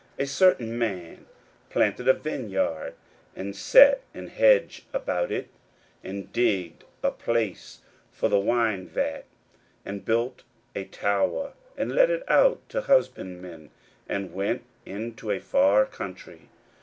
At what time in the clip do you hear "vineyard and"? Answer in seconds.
2.13-3.55